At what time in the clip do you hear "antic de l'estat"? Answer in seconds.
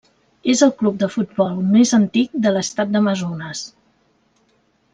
1.99-2.93